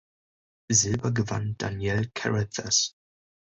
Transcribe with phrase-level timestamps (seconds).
[0.71, 2.95] Silber gewann Danielle Carruthers.